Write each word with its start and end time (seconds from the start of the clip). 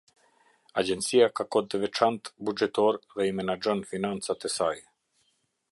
Agjencia 0.81 1.27
ka 1.39 1.45
kod 1.55 1.67
të 1.73 1.81
veçantë 1.83 2.33
buxhetor 2.49 2.99
dhe 3.03 3.29
i 3.33 3.37
menaxhon 3.41 3.87
financat 3.95 4.49
e 4.51 4.55
saj. 4.59 4.75